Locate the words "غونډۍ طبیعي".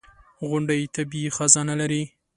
0.49-1.29